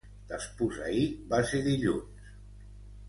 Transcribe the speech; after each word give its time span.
Despús-ahir 0.29 1.03
va 1.35 1.43
ser 1.51 1.61
dilluns. 1.71 2.33